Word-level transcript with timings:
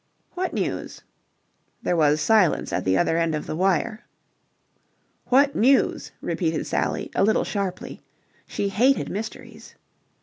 "What 0.31 0.51
news?" 0.51 1.01
There 1.83 1.95
was 1.95 2.19
silence 2.19 2.73
at 2.73 2.85
the 2.85 2.97
other 2.97 3.19
end 3.19 3.35
of 3.35 3.45
the 3.45 3.55
wire. 3.55 4.03
"What 5.27 5.55
news?" 5.55 6.11
repeated 6.21 6.65
Sally, 6.65 7.11
a 7.13 7.23
little 7.23 7.43
sharply. 7.43 8.01
She 8.47 8.69
hated 8.69 9.09
mysteries. 9.11 9.75